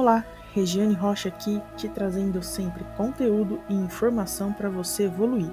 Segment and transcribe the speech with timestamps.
[0.00, 0.24] Olá,
[0.54, 5.52] Regiane Rocha aqui, te trazendo sempre conteúdo e informação para você evoluir.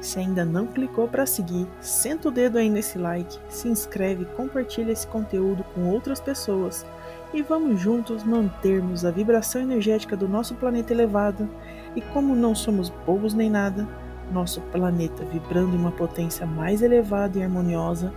[0.00, 4.92] Se ainda não clicou para seguir, senta o dedo aí nesse like, se inscreve, compartilha
[4.92, 6.86] esse conteúdo com outras pessoas
[7.34, 11.46] e vamos juntos mantermos a vibração energética do nosso planeta elevada
[11.94, 13.86] e como não somos bobos nem nada,
[14.32, 18.10] nosso planeta vibrando em uma potência mais elevada e harmoniosa,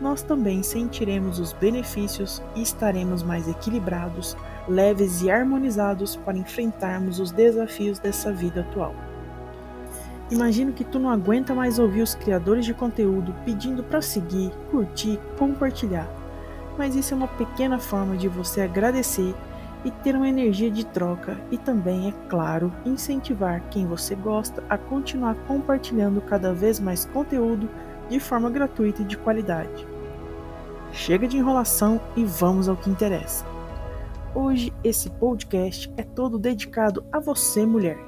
[0.00, 4.36] nós também sentiremos os benefícios e estaremos mais equilibrados,
[4.68, 8.94] leves e harmonizados para enfrentarmos os desafios dessa vida atual.
[10.30, 15.18] Imagino que tu não aguenta mais ouvir os criadores de conteúdo pedindo para seguir, curtir,
[15.38, 16.06] compartilhar.
[16.76, 19.34] Mas isso é uma pequena forma de você agradecer
[19.84, 24.76] e ter uma energia de troca e também, é claro, incentivar quem você gosta a
[24.76, 27.68] continuar compartilhando cada vez mais conteúdo
[28.08, 29.86] de forma gratuita e de qualidade.
[30.92, 33.57] Chega de enrolação e vamos ao que interessa.
[34.40, 37.98] Hoje esse podcast é todo dedicado a você, mulher.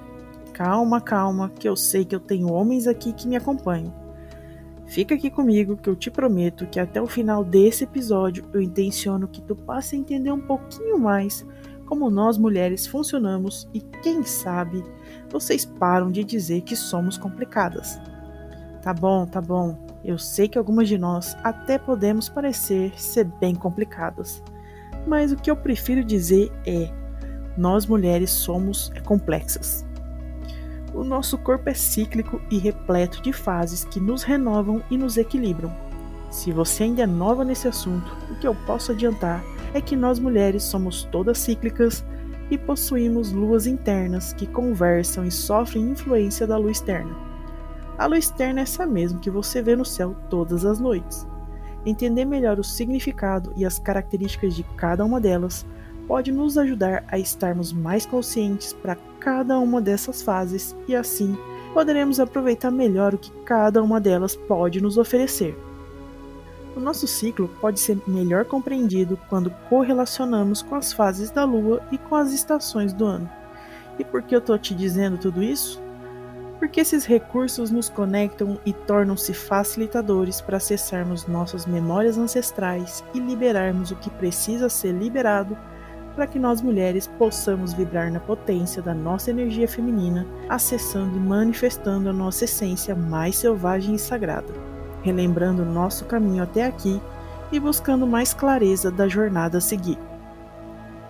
[0.52, 3.92] Calma, calma, que eu sei que eu tenho homens aqui que me acompanham.
[4.86, 9.26] Fica aqui comigo que eu te prometo que até o final desse episódio eu intenciono
[9.26, 11.44] que tu passe a entender um pouquinho mais
[11.84, 14.84] como nós mulheres funcionamos e quem sabe
[15.28, 18.00] vocês param de dizer que somos complicadas.
[18.80, 19.76] Tá bom, tá bom.
[20.04, 24.40] Eu sei que algumas de nós até podemos parecer ser bem complicadas,
[25.06, 26.90] mas o que eu prefiro dizer é:
[27.56, 29.86] nós mulheres somos complexas.
[30.92, 35.72] O nosso corpo é cíclico e repleto de fases que nos renovam e nos equilibram.
[36.30, 39.42] Se você ainda é nova nesse assunto, o que eu posso adiantar
[39.72, 42.04] é que nós mulheres somos todas cíclicas
[42.50, 47.14] e possuímos luas internas que conversam e sofrem influência da lua externa.
[47.96, 51.26] A lua externa é essa mesma que você vê no céu todas as noites.
[51.84, 55.64] Entender melhor o significado e as características de cada uma delas
[56.06, 61.38] pode nos ajudar a estarmos mais conscientes para cada uma dessas fases e assim
[61.72, 65.56] poderemos aproveitar melhor o que cada uma delas pode nos oferecer.
[66.76, 71.98] O nosso ciclo pode ser melhor compreendido quando correlacionamos com as fases da Lua e
[71.98, 73.30] com as estações do ano.
[73.98, 75.80] E por que eu estou te dizendo tudo isso?
[76.60, 83.90] Porque esses recursos nos conectam e tornam-se facilitadores para acessarmos nossas memórias ancestrais e liberarmos
[83.90, 85.56] o que precisa ser liberado
[86.14, 92.10] para que nós mulheres possamos vibrar na potência da nossa energia feminina, acessando e manifestando
[92.10, 94.52] a nossa essência mais selvagem e sagrada,
[95.02, 97.00] relembrando nosso caminho até aqui
[97.50, 99.98] e buscando mais clareza da jornada a seguir.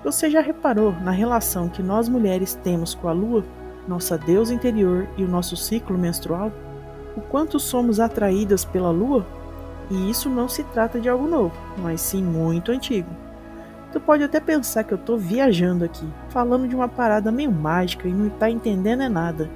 [0.04, 3.44] Você já reparou na relação que nós mulheres temos com a lua?
[3.90, 6.52] Nossa deusa interior e o nosso ciclo menstrual,
[7.16, 9.26] o quanto somos atraídas pela lua?
[9.90, 13.10] E isso não se trata de algo novo, mas sim muito antigo.
[13.92, 18.06] Tu pode até pensar que eu tô viajando aqui, falando de uma parada meio mágica
[18.06, 19.50] e não tá entendendo é nada.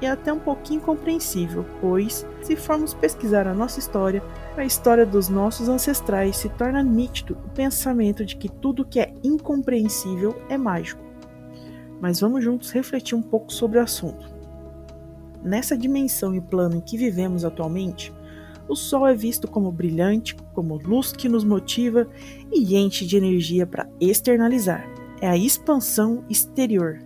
[0.00, 4.22] É até um pouquinho compreensível, pois, se formos pesquisar a nossa história,
[4.56, 9.12] a história dos nossos ancestrais se torna nítido o pensamento de que tudo que é
[9.24, 11.05] incompreensível é mágico
[12.00, 14.34] mas vamos juntos refletir um pouco sobre o assunto.
[15.42, 18.12] Nessa dimensão e plano em que vivemos atualmente,
[18.68, 22.08] o Sol é visto como brilhante, como luz que nos motiva
[22.52, 24.84] e enche de energia para externalizar.
[25.20, 26.98] É a expansão exterior,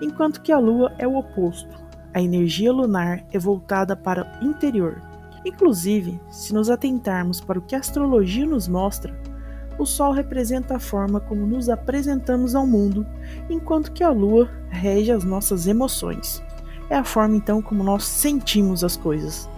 [0.00, 1.84] enquanto que a Lua é o oposto.
[2.14, 5.02] A energia lunar é voltada para o interior.
[5.44, 9.14] Inclusive, se nos atentarmos para o que a astrologia nos mostra,
[9.78, 13.06] o Sol representa a forma como nos apresentamos ao mundo,
[13.48, 16.42] enquanto que a Lua rege as nossas emoções.
[16.88, 19.48] É a forma então como nós sentimos as coisas.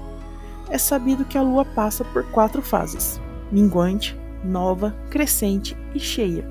[0.69, 6.49] É sabido que a Lua passa por quatro fases: minguante, nova, crescente e cheia.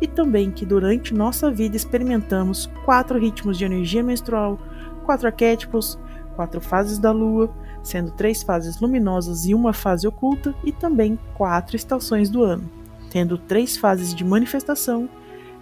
[0.00, 4.58] E também que durante nossa vida experimentamos quatro ritmos de energia menstrual,
[5.04, 5.98] quatro arquétipos,
[6.34, 7.50] quatro fases da Lua,
[7.82, 12.68] sendo três fases luminosas e uma fase oculta, e também quatro estações do ano,
[13.16, 15.08] tendo três fases de manifestação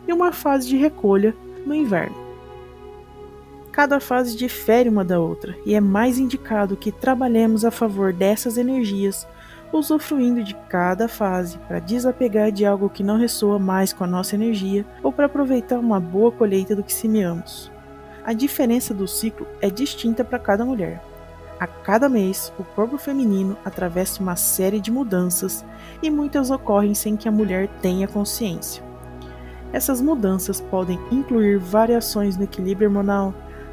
[0.08, 1.32] e uma fase de recolha
[1.64, 2.16] no inverno.
[3.70, 8.58] Cada fase difere uma da outra e é mais indicado que trabalhemos a favor dessas
[8.58, 9.24] energias,
[9.72, 14.34] usufruindo de cada fase para desapegar de algo que não ressoa mais com a nossa
[14.34, 17.70] energia ou para aproveitar uma boa colheita do que semeamos.
[18.24, 21.00] A diferença do ciclo é distinta para cada mulher.
[21.64, 25.64] A cada mês, o corpo feminino atravessa uma série de mudanças
[26.02, 28.84] e muitas ocorrem sem que a mulher tenha consciência.
[29.72, 33.32] Essas mudanças podem incluir variações no equilíbrio hormonal,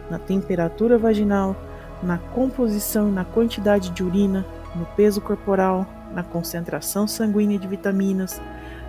[0.09, 1.53] na temperatura vaginal,
[2.01, 8.41] na composição e na quantidade de urina, no peso corporal, na concentração sanguínea de vitaminas,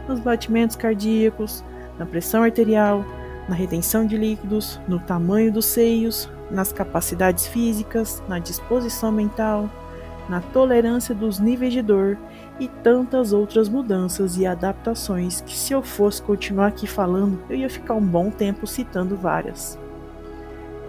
[0.06, 1.64] nos batimentos cardíacos,
[1.98, 3.04] na pressão arterial,
[3.48, 9.68] na retenção de líquidos, no tamanho dos seios, nas capacidades físicas, na disposição mental,
[10.28, 12.16] na tolerância dos níveis de dor
[12.60, 17.70] e tantas outras mudanças e adaptações que, se eu fosse continuar aqui falando, eu ia
[17.70, 19.78] ficar um bom tempo citando várias.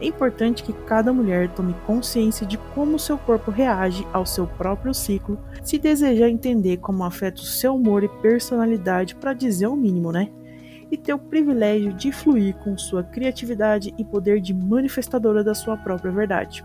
[0.02, 4.94] É importante que cada mulher tome consciência de como seu corpo reage ao seu próprio
[4.94, 10.12] ciclo, se desejar entender como afeta o seu humor e personalidade, para dizer o mínimo,
[10.12, 10.30] né?
[10.94, 15.76] E ter o privilégio de fluir com sua criatividade e poder de manifestadora da sua
[15.76, 16.64] própria verdade.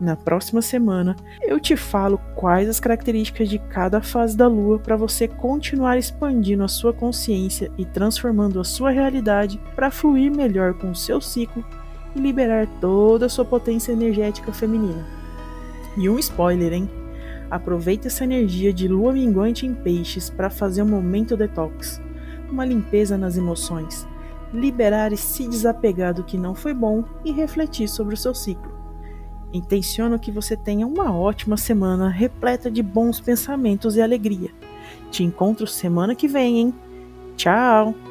[0.00, 4.96] Na próxima semana, eu te falo quais as características de cada fase da lua para
[4.96, 10.90] você continuar expandindo a sua consciência e transformando a sua realidade para fluir melhor com
[10.90, 11.64] o seu ciclo
[12.16, 15.06] e liberar toda a sua potência energética feminina.
[15.96, 16.90] E um spoiler, hein?
[17.48, 22.00] Aproveite essa energia de lua minguante em peixes para fazer um momento detox,
[22.50, 24.06] uma limpeza nas emoções,
[24.52, 28.76] liberar e se desapegar do que não foi bom e refletir sobre o seu ciclo.
[29.52, 34.50] Intenciono que você tenha uma ótima semana repleta de bons pensamentos e alegria.
[35.10, 36.74] Te encontro semana que vem, hein?
[37.36, 38.07] Tchau!